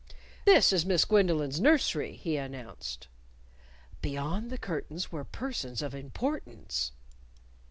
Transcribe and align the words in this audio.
"This 0.45 0.73
is 0.73 0.83
Miss 0.83 1.05
Gwendolyn's 1.05 1.59
nursery," 1.61 2.15
he 2.15 2.35
announced. 2.35 3.07
Beyond 4.01 4.49
the 4.49 4.57
curtains 4.57 5.11
were 5.11 5.23
persons 5.23 5.83
of 5.83 5.93
importance! 5.93 6.91